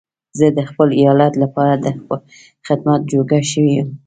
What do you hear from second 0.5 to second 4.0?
د خپل ايالت لپاره د خدمت جوګه شوی يم.